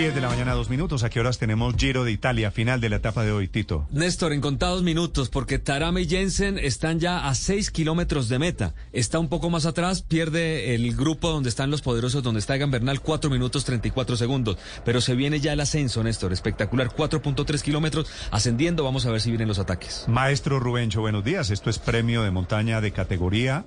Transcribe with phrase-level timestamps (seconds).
[0.00, 1.04] 10 de la mañana, dos minutos.
[1.04, 3.86] ¿A qué horas tenemos Giro de Italia, final de la etapa de hoy, Tito?
[3.90, 8.72] Néstor, en contados minutos, porque Tarame y Jensen están ya a 6 kilómetros de meta.
[8.94, 12.70] Está un poco más atrás, pierde el grupo donde están los poderosos, donde está Egan
[12.70, 14.56] Bernal, 4 minutos 34 segundos.
[14.86, 18.84] Pero se viene ya el ascenso, Néstor, espectacular, 4.3 kilómetros, ascendiendo.
[18.84, 20.06] Vamos a ver si vienen los ataques.
[20.08, 21.50] Maestro Rubencho, buenos días.
[21.50, 23.66] Esto es premio de montaña de categoría.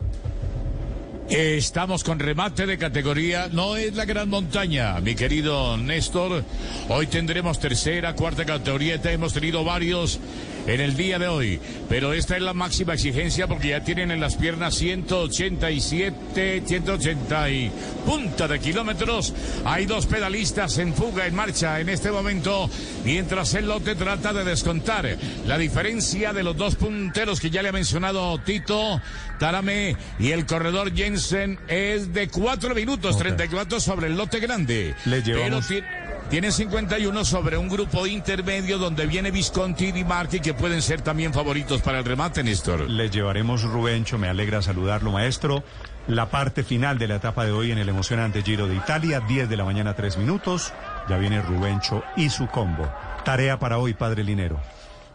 [1.30, 6.44] Estamos con remate de categoría, no es la gran montaña, mi querido Néstor.
[6.90, 10.20] Hoy tendremos tercera, cuarta categoría, hemos tenido varios
[10.68, 14.20] en el día de hoy, pero esta es la máxima exigencia porque ya tienen en
[14.22, 17.72] las piernas 187, 180 y
[18.06, 19.34] punta de kilómetros.
[19.66, 22.70] Hay dos pedalistas en fuga, en marcha en este momento,
[23.04, 27.70] mientras el lote trata de descontar la diferencia de los dos punteros que ya le
[27.70, 29.02] ha mencionado Tito,
[29.40, 34.96] Tarame y el corredor Jensen es de 4 minutos, 34 sobre el lote grande.
[35.06, 35.86] Le llevamos- Pero
[36.34, 41.04] tiene 51 sobre un grupo intermedio donde viene Visconti y Di Marchi que pueden ser
[41.04, 42.90] también favoritos para el remate, Néstor.
[42.90, 45.64] Les llevaremos Rubencho, me alegra saludarlo, maestro.
[46.08, 49.48] La parte final de la etapa de hoy en el emocionante Giro de Italia, 10
[49.48, 50.74] de la mañana, 3 minutos.
[51.08, 52.92] Ya viene Rubencho y su combo.
[53.24, 54.60] Tarea para hoy, padre Linero.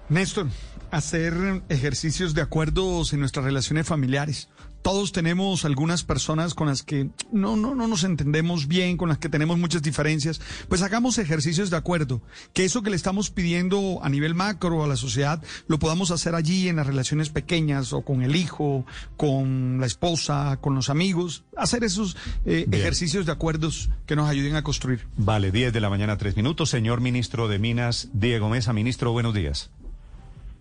[0.08, 0.46] Néstor,
[0.92, 1.34] hacer
[1.68, 4.48] ejercicios de acuerdos en nuestras relaciones familiares.
[4.82, 9.18] Todos tenemos algunas personas con las que no, no, no nos entendemos bien, con las
[9.18, 10.40] que tenemos muchas diferencias.
[10.68, 12.22] Pues hagamos ejercicios de acuerdo.
[12.52, 16.34] Que eso que le estamos pidiendo a nivel macro a la sociedad, lo podamos hacer
[16.34, 18.86] allí en las relaciones pequeñas o con el hijo,
[19.16, 21.44] con la esposa, con los amigos.
[21.56, 25.06] Hacer esos eh, ejercicios de acuerdos que nos ayuden a construir.
[25.16, 26.70] Vale, 10 de la mañana, 3 minutos.
[26.70, 28.72] Señor ministro de Minas, Diego Mesa.
[28.72, 29.70] Ministro, buenos días.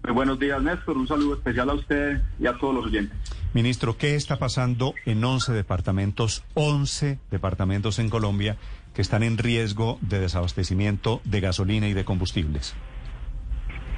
[0.07, 0.95] Muy buenos días, Néstor.
[0.97, 3.17] Un saludo especial a usted y a todos los oyentes.
[3.53, 8.55] Ministro, ¿qué está pasando en 11 departamentos, 11 departamentos en Colombia
[8.93, 12.73] que están en riesgo de desabastecimiento de gasolina y de combustibles?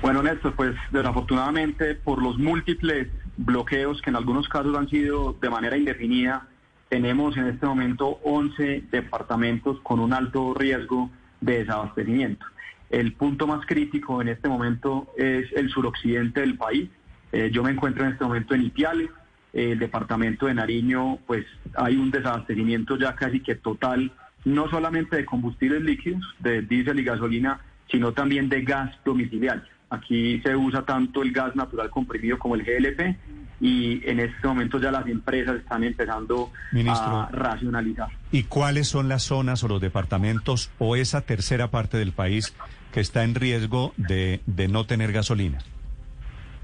[0.02, 5.50] Bueno, Néstor, pues desafortunadamente por los múltiples bloqueos que en algunos casos han sido de
[5.52, 6.48] manera indefinida,
[6.90, 12.48] tenemos en este momento 11 departamentos con un alto riesgo de desabastecimiento.
[12.90, 16.90] El punto más crítico en este momento es el suroccidente del país.
[17.32, 19.10] Eh, yo me encuentro en este momento en Ipiales,
[19.54, 21.46] eh, el departamento de Nariño, pues
[21.76, 24.12] hay un desabastecimiento ya casi que total,
[24.46, 27.62] no solamente de combustibles líquidos, de diésel y gasolina,
[27.92, 29.64] sino también de gas domiciliario.
[29.92, 33.18] Aquí se usa tanto el gas natural comprimido como el GLP
[33.62, 37.22] y en este momento ya las empresas están empezando Ministro.
[37.22, 38.08] a racionalizar.
[38.32, 42.56] ¿Y cuáles son las zonas o los departamentos o esa tercera parte del país
[42.92, 45.60] que está en riesgo de, de no tener gasolina?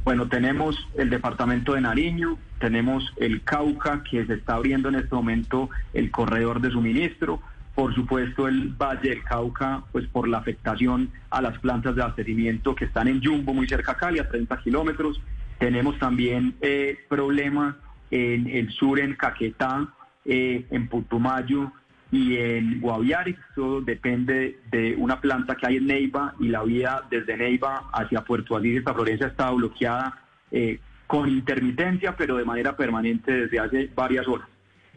[0.04, 5.16] Bueno, tenemos el departamento de Nariño, tenemos el Cauca, que se está abriendo en este
[5.16, 7.42] momento el corredor de suministro,
[7.74, 12.76] por supuesto el Valle del Cauca, pues por la afectación a las plantas de abastecimiento
[12.76, 15.20] que están en Jumbo, muy cerca a Cali, a 30 kilómetros.
[15.58, 17.76] Tenemos también eh, problemas
[18.12, 19.88] en el sur, en Caquetá,
[20.24, 21.72] eh, en Putumayo
[22.12, 23.36] y en Guaviare.
[23.52, 28.22] Eso depende de una planta que hay en Neiva y la vía desde Neiva hacia
[28.22, 30.20] Puerto Asís, esta Florencia está bloqueada
[30.52, 34.48] eh, con intermitencia, pero de manera permanente desde hace varias horas.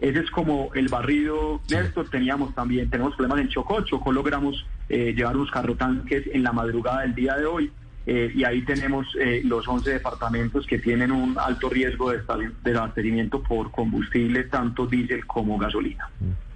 [0.01, 5.13] Ese es como el barrido, Néstor, teníamos también, tenemos problemas en Chocó, Chocó logramos eh,
[5.13, 7.73] llevar unos carrotanques en la madrugada del día de hoy,
[8.07, 12.37] eh, y ahí tenemos eh, los 11 departamentos que tienen un alto riesgo de esta-
[12.39, 16.09] de abastecimiento por combustible, tanto diésel como gasolina.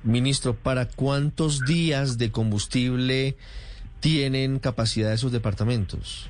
[0.04, 3.36] Ministro, ¿para cuántos días de combustible
[4.00, 6.28] tienen capacidad esos departamentos?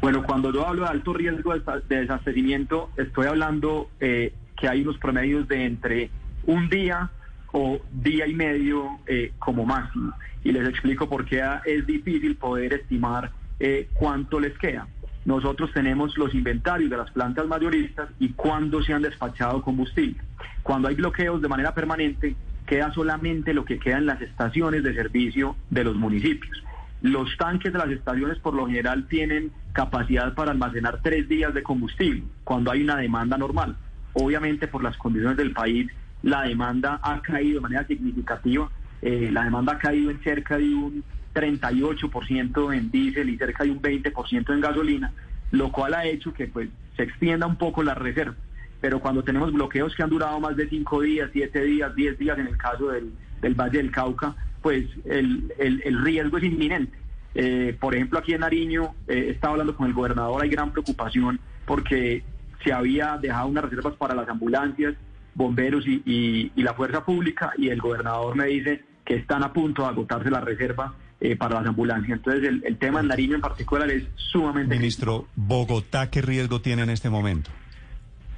[0.00, 4.68] Bueno, cuando yo hablo de alto riesgo de desa- de desabastecimiento, estoy hablando eh, que
[4.68, 6.10] hay unos promedios de entre
[6.46, 7.10] un día
[7.52, 10.12] o día y medio eh, como máximo.
[10.44, 14.86] Y les explico por qué es difícil poder estimar eh, cuánto les queda.
[15.24, 20.20] Nosotros tenemos los inventarios de las plantas mayoristas y cuándo se han despachado combustible.
[20.62, 22.36] Cuando hay bloqueos de manera permanente,
[22.66, 26.62] queda solamente lo que queda en las estaciones de servicio de los municipios.
[27.02, 31.62] Los tanques de las estaciones por lo general tienen capacidad para almacenar tres días de
[31.62, 33.76] combustible cuando hay una demanda normal.
[34.14, 35.90] Obviamente por las condiciones del país
[36.22, 38.70] la demanda ha caído de manera significativa.
[39.02, 43.70] eh, la demanda ha caído en cerca de un 38% en diésel y cerca de
[43.70, 45.12] un 20% en gasolina,
[45.50, 48.36] lo cual ha hecho que pues se extienda un poco la reserva.
[48.84, 52.38] Pero cuando tenemos bloqueos que han durado más de 5 días, 7 días, 10 días
[52.38, 56.94] en el caso del, del Valle del Cauca, pues el, el, el riesgo es inminente.
[57.34, 61.40] Eh, por ejemplo, aquí en Nariño, eh, estaba hablando con el gobernador, hay gran preocupación
[61.64, 62.22] porque
[62.62, 64.94] se había dejado unas reservas para las ambulancias,
[65.34, 69.52] bomberos y, y- y la fuerza pública, y el gobernador me dice que están a
[69.54, 70.92] punto de agotarse la reserva
[71.22, 72.18] eh, para las ambulancias.
[72.18, 74.76] Entonces, el, el tema en Nariño en particular es sumamente...
[74.76, 77.50] Ministro, ¿Bogotá qué riesgo tiene en este momento?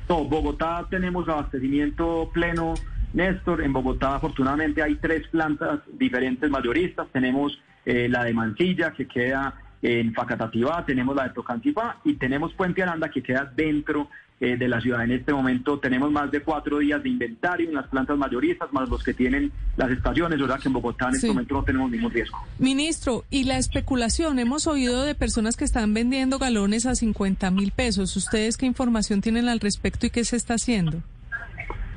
[0.08, 2.75] No, Bogotá tenemos abastecimiento pleno,
[3.12, 3.62] Néstor.
[3.62, 7.08] En Bogotá, afortunadamente, hay tres plantas diferentes mayoristas.
[7.12, 12.53] Tenemos eh, la de Mansilla, que queda en Facatativá, tenemos la de Tocancipá y tenemos
[12.55, 15.02] Puente Aranda, que queda dentro eh, de la ciudad.
[15.02, 18.86] En este momento tenemos más de cuatro días de inventario en las plantas mayoristas, más
[18.88, 22.10] los que tienen las estaciones, sea que en Bogotá en este momento no tenemos ningún
[22.10, 22.38] riesgo.
[22.58, 27.72] Ministro, y la especulación, hemos oído de personas que están vendiendo galones a 50 mil
[27.72, 28.14] pesos.
[28.14, 31.02] ¿Ustedes qué información tienen al respecto y qué se está haciendo?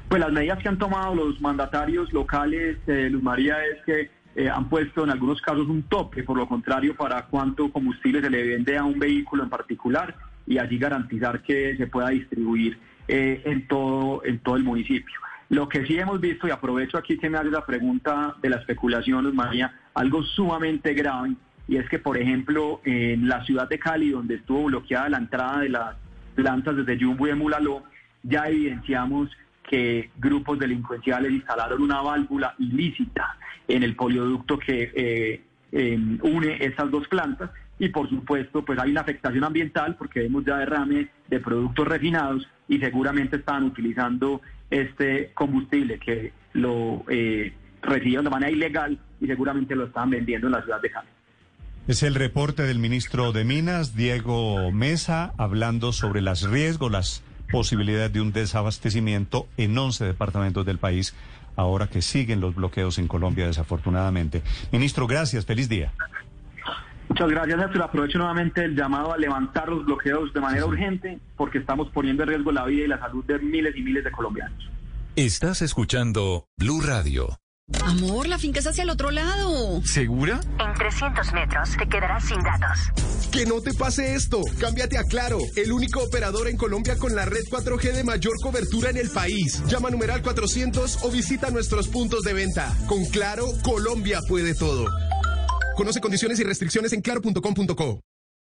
[0.08, 4.50] Pues las medidas que han tomado los mandatarios locales, eh, Luz María, es que eh,
[4.50, 8.48] han puesto en algunos casos un tope, por lo contrario, para cuánto combustible se le
[8.48, 10.16] vende a un vehículo en particular
[10.50, 15.16] y allí garantizar que se pueda distribuir eh, en, todo, en todo el municipio.
[15.50, 18.58] Lo que sí hemos visto, y aprovecho aquí que me hace la pregunta de la
[18.58, 21.36] especulación, María, algo sumamente grave,
[21.68, 25.60] y es que, por ejemplo, en la ciudad de Cali, donde estuvo bloqueada la entrada
[25.60, 25.96] de las
[26.34, 27.84] plantas desde Yumbo y Mulaló,
[28.24, 29.30] ya evidenciamos
[29.70, 33.38] que grupos delincuenciales instalaron una válvula ilícita
[33.68, 38.92] en el polioducto que eh, eh, une esas dos plantas y por supuesto pues hay
[38.92, 45.32] una afectación ambiental porque vemos ya derrame de productos refinados y seguramente estaban utilizando este
[45.34, 50.62] combustible que lo eh, recibieron de manera ilegal y seguramente lo estaban vendiendo en la
[50.62, 51.08] ciudad de Cali.
[51.88, 58.14] Es el reporte del ministro de Minas, Diego Mesa, hablando sobre los riesgos, las posibilidades
[58.14, 61.16] de un desabastecimiento en 11 departamentos del país,
[61.56, 64.44] ahora que siguen los bloqueos en Colombia, desafortunadamente.
[64.72, 65.92] Ministro, gracias, feliz día.
[67.10, 67.82] Muchas gracias, Néstor.
[67.82, 72.30] Aprovecho nuevamente el llamado a levantar los bloqueos de manera urgente porque estamos poniendo en
[72.30, 74.70] riesgo la vida y la salud de miles y miles de colombianos.
[75.16, 77.40] Estás escuchando Blue Radio.
[77.84, 79.82] Amor, la finca es hacia el otro lado.
[79.84, 80.40] ¿Segura?
[80.60, 83.30] En 300 metros te quedarás sin datos.
[83.32, 84.42] Que no te pase esto.
[84.60, 88.90] Cámbiate a Claro, el único operador en Colombia con la red 4G de mayor cobertura
[88.90, 89.64] en el país.
[89.68, 92.76] Llama a numeral 400 o visita nuestros puntos de venta.
[92.88, 94.88] Con Claro, Colombia puede todo.
[95.80, 98.02] Conoce condiciones y restricciones en claro.com.co.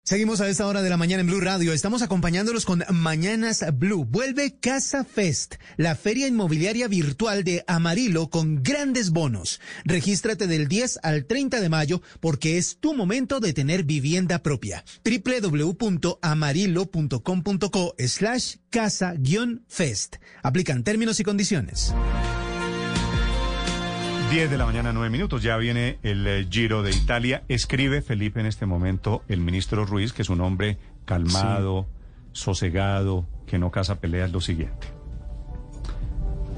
[0.04, 1.72] Seguimos a esta hora de la mañana en Blue Radio.
[1.72, 4.04] Estamos acompañándolos con Mañanas Blue.
[4.04, 9.60] Vuelve Casa Fest, la feria inmobiliaria virtual de Amarillo con grandes bonos.
[9.84, 14.84] Regístrate del 10 al 30 de mayo porque es tu momento de tener vivienda propia.
[15.04, 20.16] www.amarillo.com.co slash casa-fest.
[20.42, 21.94] Aplican términos y condiciones.
[24.32, 25.42] 10 de la mañana, 9 minutos.
[25.42, 27.42] Ya viene el eh, Giro de Italia.
[27.48, 31.86] Escribe Felipe en este momento el ministro Ruiz, que es un hombre calmado,
[32.32, 34.86] sosegado, que no caza peleas, lo siguiente.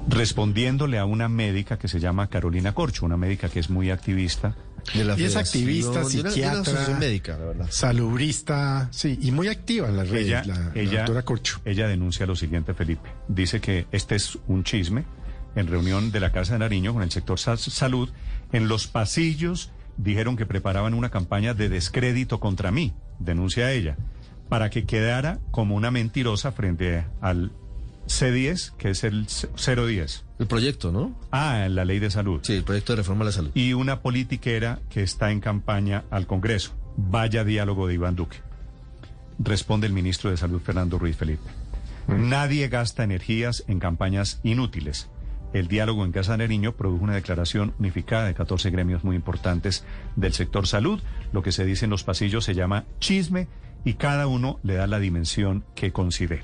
[0.06, 4.54] Respondiéndole a una médica que se llama Carolina Corcho, una médica que es muy activista.
[4.94, 7.66] De la Y es activista, de de psiquiatra, asociación médica, la verdad.
[7.70, 11.60] salubrista, sí, y muy activa en las redes, Ella, la, la ella, doctora Corcho.
[11.64, 13.08] ella denuncia lo siguiente, Felipe.
[13.26, 15.04] Dice que este es un chisme
[15.56, 18.10] en reunión de la Casa de Nariño con el sector sa- salud.
[18.52, 23.96] En los pasillos dijeron que preparaban una campaña de descrédito contra mí, denuncia ella,
[24.48, 27.52] para que quedara como una mentirosa frente al
[28.06, 30.24] C10, que es el c- 010.
[30.38, 31.16] El proyecto, ¿no?
[31.30, 32.40] Ah, la ley de salud.
[32.42, 33.50] Sí, el proyecto de reforma a la salud.
[33.54, 36.72] Y una politiquera que está en campaña al Congreso.
[36.96, 38.36] Vaya diálogo de Iván Duque.
[39.38, 41.48] Responde el ministro de Salud, Fernando Ruiz Felipe.
[42.06, 45.08] Nadie gasta energías en campañas inútiles.
[45.54, 49.84] El diálogo en Casa de Nariño produjo una declaración unificada de 14 gremios muy importantes
[50.16, 51.00] del sector salud.
[51.32, 53.46] Lo que se dice en los pasillos se llama chisme
[53.84, 56.42] y cada uno le da la dimensión que considere.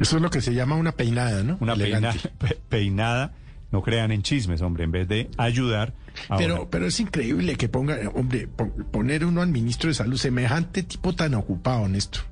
[0.00, 1.56] Eso es lo que se llama una peinada, ¿no?
[1.60, 2.28] Una peina- Elegante.
[2.38, 3.32] pe- peinada,
[3.72, 5.94] no crean en chismes, hombre, en vez de ayudar
[6.36, 10.82] Pero, pero es increíble que ponga, hombre, pon- poner uno al ministro de salud semejante
[10.84, 12.22] tipo tan ocupado, Néstor.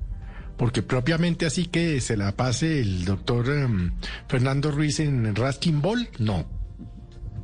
[0.57, 3.91] Porque propiamente así que se la pase el doctor em,
[4.27, 6.45] Fernando Ruiz en Raskin Ball, no.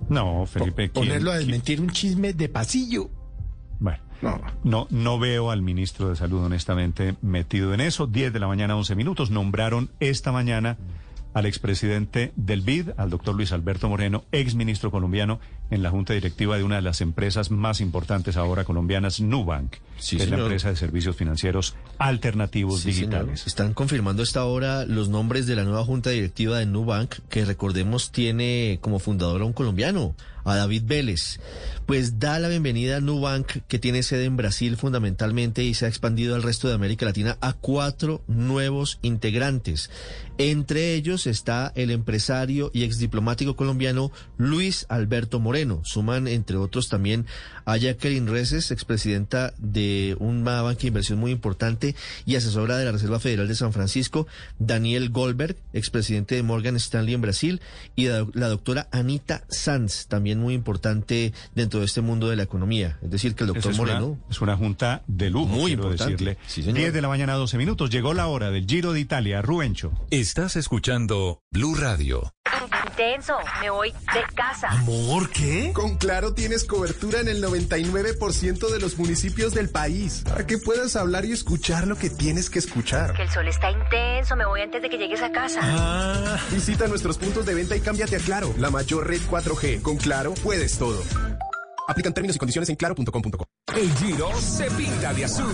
[0.10, 3.10] No, Felipe, ¿quién- Ponerlo a quién- desmentir un chisme de pasillo.
[3.80, 4.42] Bueno, No.
[4.64, 8.08] no, no veo al ministro de Salud honestamente metido en eso.
[8.08, 9.32] 10 de la mañana, 11 minutos.
[9.32, 10.78] Nombraron esta mañana
[11.34, 15.40] al expresidente del BID, al doctor Luis Alberto Moreno, ex ministro colombiano
[15.74, 20.18] en la junta directiva de una de las empresas más importantes ahora colombianas, Nubank, Sí,
[20.18, 23.10] que es la empresa de servicios financieros alternativos Sí, señor.
[23.12, 23.48] digitales.
[23.48, 27.46] Están confirmando a esta hora los nombres de la nueva junta directiva de Nubank, que
[27.46, 30.16] recordemos tiene como fundador a un colombiano,
[30.46, 31.40] a David Vélez.
[31.86, 35.90] Pues da la bienvenida a Nubank, que tiene sede en Brasil fundamentalmente y se ha
[35.90, 39.90] expandido al resto de América Latina, a cuatro nuevos integrantes.
[40.38, 45.63] Entre ellos está el empresario y exdiplomático colombiano Luis Alberto Moreno.
[45.84, 47.26] Suman, entre otros, también
[47.66, 52.92] a Jacqueline Reces, expresidenta de una banca de inversión muy importante y asesora de la
[52.92, 54.28] Reserva Federal de San Francisco,
[54.60, 57.62] Daniel Goldberg, expresidente de Morgan Stanley en Brasil,
[57.96, 62.98] y la, doctora Anita Sanz, también muy importante dentro de este mundo de la economía.
[63.02, 64.20] Es decir, que el doctor es una- Moreno...
[64.30, 66.12] es una junta de lujo, Muy quiero importante.
[66.14, 66.38] decirle.
[66.48, 66.78] Sí, señor.
[66.80, 67.90] 10 de la mañana, 12 minutos.
[67.90, 69.42] Llegó la hora del Giro de Italia.
[69.42, 69.92] Rubencho.
[70.12, 72.34] Estás escuchando Blue Radio.
[72.88, 74.70] Intenso, me voy de casa.
[74.70, 75.72] ¿Amor qué?
[75.74, 80.24] Con Claro tienes cobertura en el 99% de los municipios del país.
[80.26, 83.14] Para que puedas hablar y escuchar lo que tienes que escuchar.
[83.14, 85.60] Que el sol está intenso, me voy antes de que llegues a casa.
[85.62, 89.82] Ah, visita nuestros puntos de venta y cámbiate a Claro, la mayor red 4G.
[89.82, 91.02] Con Claro puedes todo.
[91.88, 93.46] Aplican términos y condiciones en claro.com.co.
[93.76, 95.54] El Giro se pinta de azul.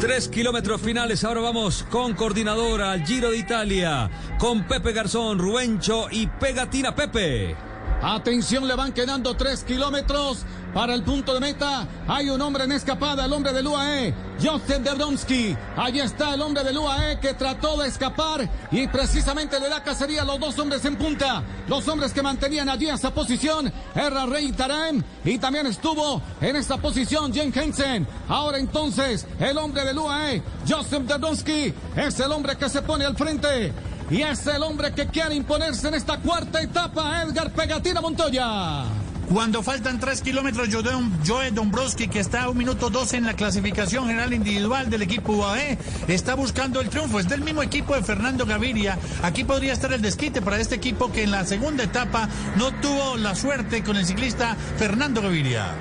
[0.00, 6.06] Tres kilómetros finales, ahora vamos con coordinadora al Giro de Italia, con Pepe Garzón, Rubencho
[6.10, 7.54] y Pegatina Pepe.
[8.00, 11.86] Atención, le van quedando tres kilómetros para el punto de meta.
[12.06, 15.56] Hay un hombre en escapada, el hombre del UAE, Josef Derdomski.
[15.76, 20.24] Allí está el hombre del UAE que trató de escapar y precisamente le da cacería
[20.24, 21.42] los dos hombres en punta.
[21.68, 26.76] Los hombres que mantenían allí esa posición, Erra Rey Tarem y también estuvo en esta
[26.78, 28.06] posición Jen Hensen.
[28.28, 33.16] Ahora entonces, el hombre del UAE, Josef Derdomski, es el hombre que se pone al
[33.16, 33.72] frente.
[34.10, 39.09] Y es el hombre que quiere imponerse en esta cuarta etapa, Edgar Pegatina Montoya.
[39.32, 40.82] Cuando faltan tres kilómetros, Joe
[41.24, 45.32] Joe Dombrowski, que está a un minuto 12 en la clasificación general individual del equipo
[45.34, 47.20] UAE, está buscando el triunfo.
[47.20, 48.98] Es del mismo equipo de Fernando Gaviria.
[49.22, 53.16] Aquí podría estar el desquite para este equipo que en la segunda etapa no tuvo
[53.18, 55.76] la suerte con el ciclista Fernando Gaviria.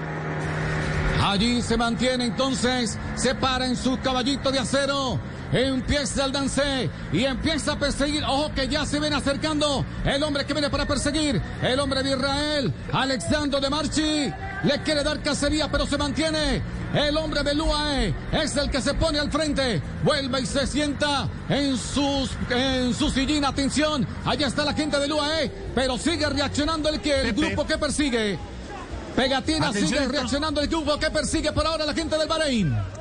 [1.20, 5.20] Allí se mantiene entonces, se para en su caballito de acero.
[5.52, 8.24] Empieza el dance y empieza a perseguir.
[8.24, 11.42] Ojo que ya se ven acercando el hombre que viene para perseguir.
[11.62, 14.32] El hombre de Israel, Alexandro de Marchi.
[14.64, 16.62] Le quiere dar cacería, pero se mantiene.
[16.94, 19.82] El hombre de UAE es el que se pone al frente.
[20.04, 23.46] Vuelve y se sienta en, sus, en su sillín.
[23.46, 27.78] Atención, allá está la gente del UAE, pero sigue reaccionando el que el grupo que
[27.78, 28.38] persigue.
[29.16, 32.99] Pegatina Atención, sigue reaccionando el grupo que persigue por ahora la gente del Bahrein.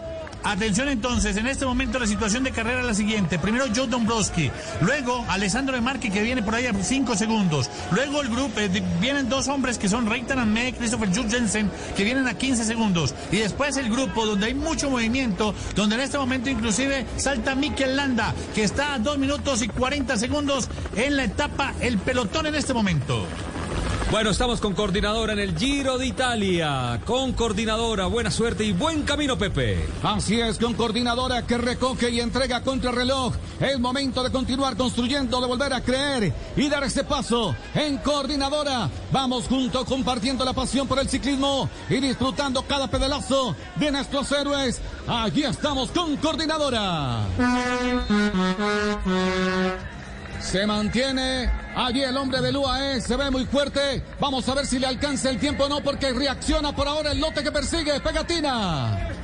[0.49, 3.39] Atención entonces, en este momento la situación de carrera es la siguiente.
[3.39, 4.51] Primero Joe Dombrowski,
[4.81, 7.69] luego Alessandro de Marchi que viene por ahí a 5 segundos.
[7.91, 12.03] Luego el grupo, eh, vienen dos hombres que son Reitan Anme, Christopher Jules Jensen, que
[12.03, 13.15] vienen a 15 segundos.
[13.31, 17.95] Y después el grupo donde hay mucho movimiento, donde en este momento inclusive salta Mikel
[17.95, 22.55] Landa, que está a 2 minutos y 40 segundos en la etapa, el pelotón en
[22.55, 23.27] este momento.
[24.11, 26.99] Bueno, estamos con coordinadora en el Giro de Italia.
[27.05, 29.87] Con coordinadora, buena suerte y buen camino, Pepe.
[30.03, 33.35] Así es, con coordinadora que recoge y entrega contra el reloj.
[33.61, 38.89] Es momento de continuar construyendo, de volver a creer y dar ese paso en coordinadora.
[39.13, 44.81] Vamos juntos compartiendo la pasión por el ciclismo y disfrutando cada pedalazo de nuestros héroes.
[45.07, 47.27] Aquí estamos con coordinadora.
[50.41, 54.03] Se mantiene allí el hombre del UAE, se ve muy fuerte.
[54.21, 57.21] Vamos a ver si le alcanza el tiempo o no, porque reacciona por ahora el
[57.21, 59.18] lote que persigue, Pegatina.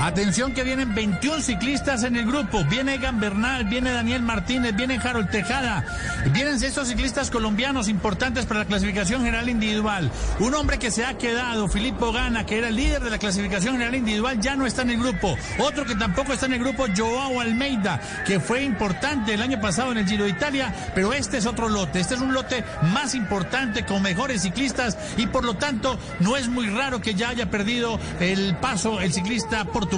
[0.00, 2.64] Atención que vienen 21 ciclistas en el grupo.
[2.64, 5.84] Viene Egan Bernal, viene Daniel Martínez, viene Harold Tejada.
[6.32, 10.10] Vienen estos ciclistas colombianos importantes para la clasificación general individual.
[10.38, 13.74] Un hombre que se ha quedado, Filippo Gana, que era el líder de la clasificación
[13.74, 15.36] general individual, ya no está en el grupo.
[15.58, 19.92] Otro que tampoco está en el grupo, Joao Almeida, que fue importante el año pasado
[19.92, 22.00] en el Giro de Italia, pero este es otro lote.
[22.00, 22.64] Este es un lote
[22.94, 27.28] más importante con mejores ciclistas y por lo tanto no es muy raro que ya
[27.28, 29.89] haya perdido el paso el ciclista portugués.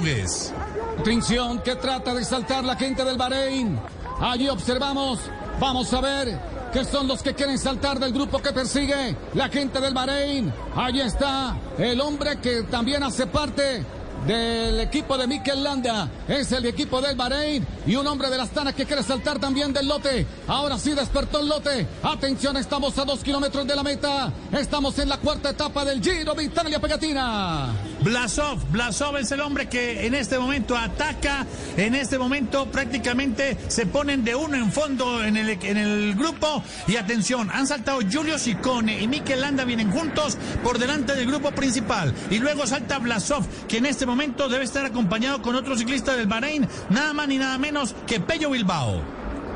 [0.99, 3.79] Atención que trata de saltar la gente del Bahrein.
[4.19, 5.19] Allí observamos,
[5.59, 6.39] vamos a ver
[6.71, 10.51] que son los que quieren saltar del grupo que persigue la gente del Bahrein.
[10.75, 13.85] Allí está el hombre que también hace parte
[14.25, 18.43] del equipo de Mikel Landa, es el equipo del Bahrein y un hombre de la
[18.43, 20.25] Astana que quiere saltar también del lote.
[20.47, 21.85] Ahora sí despertó el lote.
[22.03, 24.31] Atención, estamos a dos kilómetros de la meta.
[24.51, 27.73] Estamos en la cuarta etapa del Giro de Italia Pegatina.
[28.01, 31.45] Blasov, Blasov es el hombre que en este momento ataca,
[31.77, 36.63] en este momento prácticamente se ponen de uno en fondo en el, en el grupo
[36.87, 41.51] y atención, han saltado Julio Sicone y Mikel Landa vienen juntos por delante del grupo
[41.51, 46.15] principal y luego salta Blasov que en este momento debe estar acompañado con otro ciclista
[46.15, 49.01] del Bahrein, nada más ni nada menos que Pello Bilbao.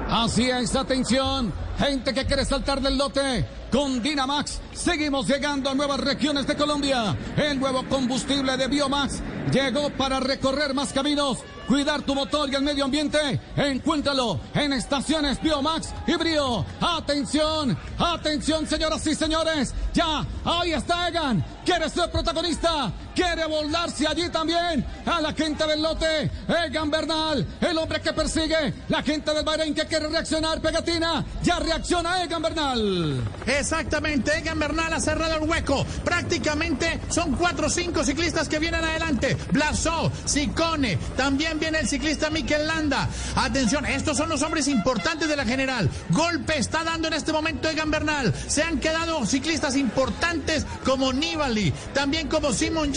[0.10, 3.46] Así es, atención, gente que quiere saltar del lote.
[3.72, 7.16] Con Dinamax seguimos llegando a nuevas regiones de Colombia.
[7.36, 9.22] El nuevo combustible de Biomax
[9.52, 13.20] llegó para recorrer más caminos, cuidar tu motor y el medio ambiente.
[13.58, 16.66] Encuéntralo en estaciones Biomax y Brio.
[16.80, 19.74] Atención, atención señoras y señores.
[19.94, 21.46] Ya, ahí está Egan.
[21.66, 22.94] Quiere ser protagonista.
[23.18, 24.86] Quiere volarse allí también.
[25.08, 26.30] A la gente del lote.
[26.68, 28.72] Egan Bernal, el hombre que persigue.
[28.90, 30.62] La gente del Bahrein que quiere reaccionar.
[30.62, 31.26] Pegatina.
[31.42, 33.24] Ya reacciona Egan Bernal.
[33.48, 35.84] Exactamente, Egan Bernal ha cerrado el hueco.
[36.04, 39.36] Prácticamente son cuatro o cinco ciclistas que vienen adelante.
[39.52, 43.10] Blasó, Sicone, también viene el ciclista Mikel Landa.
[43.36, 45.90] Atención, estos son los hombres importantes de la general.
[46.10, 48.32] Golpe está dando en este momento Egan Bernal.
[48.48, 52.94] Se han quedado ciclistas importantes como Nibali, también como Simon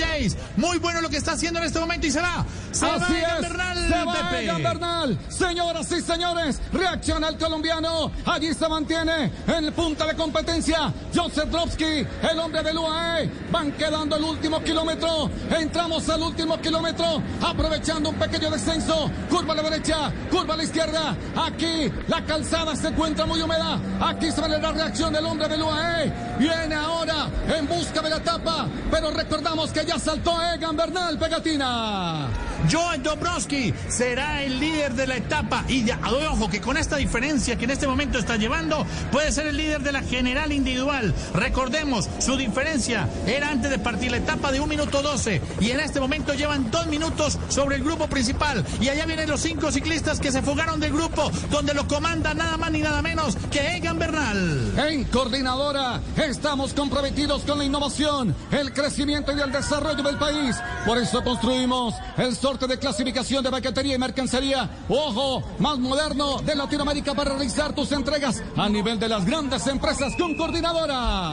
[0.57, 2.45] Muy bueno lo que está haciendo en este momento y se va.
[2.73, 4.63] Se Así va es, Bernal, se va Pepe.
[4.63, 5.19] Bernal.
[5.29, 8.11] Señoras y señores, reacciona el colombiano.
[8.27, 10.93] Allí se mantiene en punta de competencia.
[11.15, 13.31] Joseph Drovsky, el hombre del UAE.
[13.51, 15.31] Van quedando el último kilómetro.
[15.51, 19.11] Entramos al último kilómetro, aprovechando un pequeño descenso.
[19.29, 21.17] Curva a la derecha, curva a la izquierda.
[21.37, 23.81] Aquí la calzada se encuentra muy húmeda.
[24.01, 26.13] Aquí se ve la reacción del hombre del UAE.
[26.39, 32.50] Viene ahora en busca de la etapa, pero recordamos que ya saltó Egan Bernal, Pegatina.
[32.71, 35.99] Joan Dobrowski será el líder de la etapa y ya,
[36.31, 39.83] ojo que con esta diferencia que en este momento está llevando puede ser el líder
[39.83, 41.15] de la general individual.
[41.35, 45.81] Recordemos, su diferencia era antes de partir la etapa de 1 minuto 12 y en
[45.81, 50.21] este momento llevan 2 minutos sobre el grupo principal y allá vienen los cinco ciclistas
[50.21, 53.99] que se fugaron del grupo donde lo comanda nada más ni nada menos que Egan
[53.99, 54.75] Bernal.
[54.79, 60.57] En Coordinadora estamos comprometidos con la innovación, el crecimiento y el desarrollo del país.
[60.87, 67.15] Por eso construimos el de clasificación de paquetería y mercancía, ojo, más moderno de Latinoamérica
[67.15, 71.31] para realizar tus entregas a nivel de las grandes empresas con Coordinadora.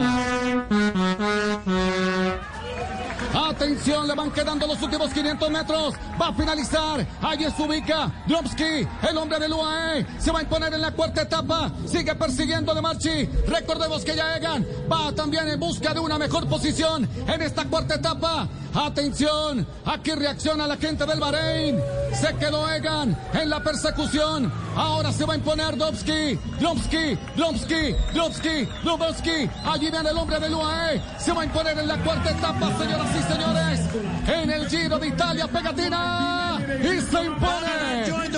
[3.34, 5.94] Atención, le van quedando los últimos 500 metros.
[6.20, 7.06] Va a finalizar.
[7.22, 10.06] Allí se ubica Dromsky, el hombre del UAE.
[10.18, 11.70] Se va a imponer en la cuarta etapa.
[11.86, 13.26] Sigue persiguiendo de Marchi.
[13.46, 17.96] Recordemos que ya Egan va también en busca de una mejor posición en esta cuarta
[17.96, 18.48] etapa.
[18.74, 21.80] Atención, aquí reacciona la gente del Bahrein.
[22.12, 24.52] Se quedó Egan en la persecución.
[24.76, 29.50] Ahora se va a imponer Dromsky, Dromsky, Dromsky, Dromsky, Dromsky.
[29.64, 31.02] Allí viene el hombre del UAE.
[31.18, 33.80] Se va a imponer en la cuarta etapa, señoras y señores.
[34.26, 36.58] En el Giro de Italia, pegatina.
[36.80, 37.78] Y se impone.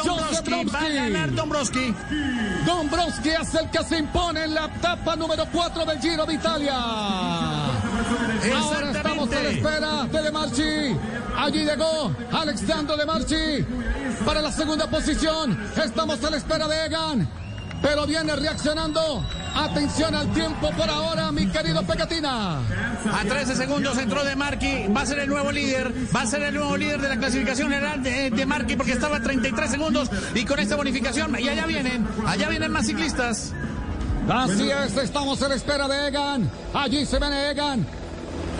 [0.05, 0.49] Joseph
[1.35, 1.95] Dombrowski,
[2.67, 3.29] Dombrowski.
[3.31, 6.77] Es el que se impone en la etapa número 4 del Giro de Italia.
[8.57, 8.91] Ahora
[9.25, 10.97] estamos a la espera de De Marchi.
[11.37, 13.67] Allí llegó Alexandro De Marchi
[14.25, 15.59] para la segunda posición.
[15.77, 17.29] Estamos a la espera de Egan.
[17.83, 19.25] Pero viene reaccionando.
[19.55, 22.59] Atención al tiempo por ahora, mi querido Pegatina.
[22.59, 26.43] A 13 segundos entró De Marchi, va a ser el nuevo líder, va a ser
[26.43, 30.11] el nuevo líder de la clasificación general de, de Marchi porque estaba a 33 segundos
[30.35, 33.53] y con esta bonificación, y allá vienen, allá vienen más ciclistas.
[34.29, 36.49] Así es, estamos a la espera de Egan.
[36.73, 38.00] Allí se viene Egan.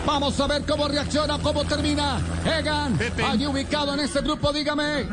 [0.05, 2.19] Vamos a ver cómo reacciona, cómo termina.
[2.45, 5.07] Egan, allí ubicado en este grupo, dígame.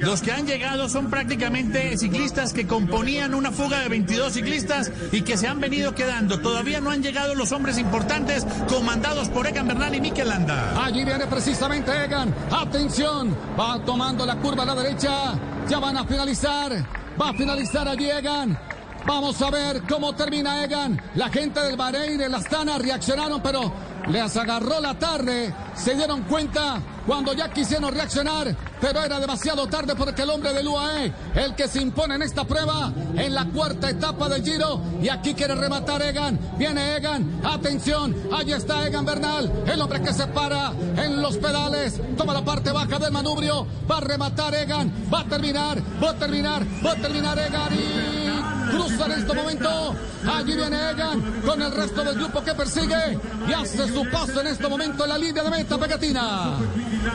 [0.00, 5.22] Los que han llegado son prácticamente ciclistas que componían una fuga de 22 ciclistas y
[5.22, 6.40] que se han venido quedando.
[6.40, 10.84] Todavía no han llegado los hombres importantes comandados por Egan Bernal y Mikel Landa.
[10.84, 12.34] Allí viene precisamente Egan.
[12.50, 15.34] Atención, va tomando la curva a la derecha.
[15.68, 16.72] Ya van a finalizar.
[17.20, 18.67] Va a finalizar allí Egan.
[19.08, 21.00] Vamos a ver cómo termina Egan.
[21.14, 23.72] La gente del Bahrein, el Astana reaccionaron, pero
[24.06, 25.54] les agarró la tarde.
[25.74, 30.68] Se dieron cuenta cuando ya quisieron reaccionar, pero era demasiado tarde porque el hombre del
[30.68, 35.08] UAE, el que se impone en esta prueba, en la cuarta etapa del Giro, y
[35.08, 36.38] aquí quiere rematar Egan.
[36.58, 41.98] Viene Egan, atención, allí está Egan Bernal, el hombre que se para en los pedales,
[42.18, 46.14] toma la parte baja del manubrio, va a rematar Egan, va a terminar, va a
[46.14, 48.27] terminar, va a terminar Egan
[48.68, 49.94] cruza en este momento.
[50.26, 54.48] Allí viene Egan con el resto del grupo que persigue y hace su paso en
[54.48, 56.58] este momento en la línea de meta pegatina.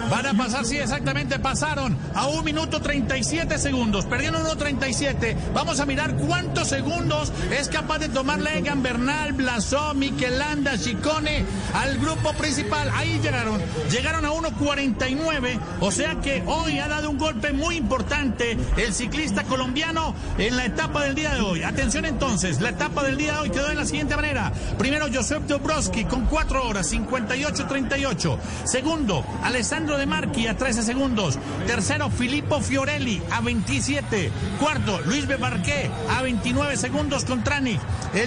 [0.09, 5.35] Van a pasar, sí, exactamente, pasaron a un minuto 37 segundos, perdieron 1.37.
[5.53, 11.97] Vamos a mirar cuántos segundos es capaz de tomar Egan Bernal, Blasó, Miquelanda, Chicone al
[11.97, 12.89] grupo principal.
[12.93, 13.61] Ahí llegaron,
[13.91, 19.43] llegaron a 1.49, o sea que hoy ha dado un golpe muy importante el ciclista
[19.43, 21.42] colombiano en la etapa del día de hoy.
[21.43, 24.53] Atención entonces, la etapa del día de hoy quedó de la siguiente manera.
[24.77, 28.37] Primero, Josep Dobrowski con 4 horas 58-38.
[28.63, 31.37] Segundo, Alessandro De Marchi a 13 segundos.
[31.67, 34.31] Tercero, Filippo Fiorelli a 27.
[34.57, 37.43] Cuarto, Luis Bebarqué a 29 segundos con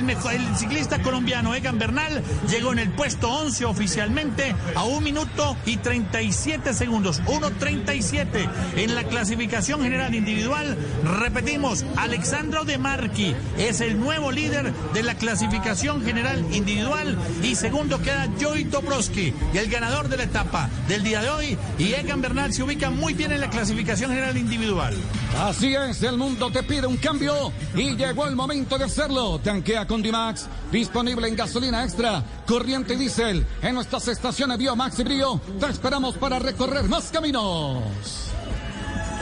[0.03, 5.57] mejor, el ciclista colombiano Egan Bernal llegó en el puesto 11 oficialmente a 1 minuto
[5.65, 7.23] y 37 segundos.
[7.23, 10.77] 1.37 en la clasificación general individual.
[11.19, 13.06] Repetimos, Alexandro De Marchi
[13.57, 19.71] es el nuevo líder de la clasificación general individual y segundo queda Joey Dobrowski, el
[19.71, 23.31] ganador de la etapa del día de hoy y Egan Bernal se ubica muy bien
[23.31, 24.95] en la clasificación general individual.
[25.39, 29.39] Así es, el mundo te pide un cambio y llegó el momento de hacerlo.
[29.39, 33.47] Tanquea con Dimax, disponible en gasolina extra, corriente y diésel.
[33.63, 38.26] En nuestras estaciones Biomax y Brio, te esperamos para recorrer más caminos.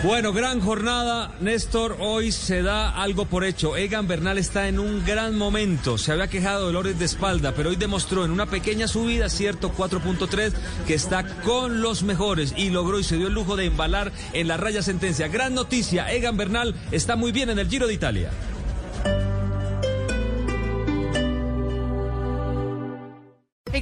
[0.05, 1.97] Bueno, gran jornada, Néstor.
[1.99, 3.75] Hoy se da algo por hecho.
[3.75, 5.97] Egan Bernal está en un gran momento.
[5.97, 9.73] Se había quejado de dolores de espalda, pero hoy demostró en una pequeña subida, cierto,
[9.75, 10.53] 4.3,
[10.87, 14.47] que está con los mejores y logró y se dio el lujo de embalar en
[14.47, 15.29] la raya sentencia.
[15.29, 18.31] Gran noticia, Egan Bernal está muy bien en el Giro de Italia.